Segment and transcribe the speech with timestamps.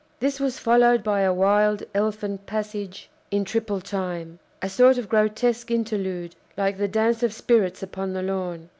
[0.19, 5.69] This was followed by a wild, elfin passage in triple time a sort of grotesque
[5.69, 8.69] interlude, like the dance of spirits upon the lawn.